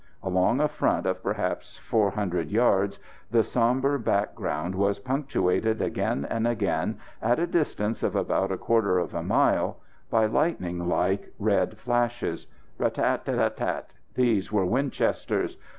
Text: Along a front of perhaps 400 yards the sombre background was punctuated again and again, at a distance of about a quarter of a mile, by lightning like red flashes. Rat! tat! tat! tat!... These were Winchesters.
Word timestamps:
Along 0.23 0.59
a 0.59 0.67
front 0.67 1.05
of 1.05 1.21
perhaps 1.21 1.77
400 1.77 2.49
yards 2.49 2.97
the 3.29 3.43
sombre 3.43 3.99
background 3.99 4.73
was 4.73 4.97
punctuated 4.97 5.79
again 5.79 6.25
and 6.27 6.47
again, 6.47 6.97
at 7.21 7.37
a 7.37 7.45
distance 7.45 8.01
of 8.01 8.15
about 8.15 8.51
a 8.51 8.57
quarter 8.57 8.97
of 8.97 9.13
a 9.13 9.21
mile, 9.21 9.77
by 10.09 10.25
lightning 10.25 10.87
like 10.89 11.31
red 11.37 11.77
flashes. 11.77 12.47
Rat! 12.79 12.95
tat! 12.95 13.25
tat! 13.25 13.55
tat!... 13.57 13.93
These 14.15 14.51
were 14.51 14.65
Winchesters. 14.65 15.55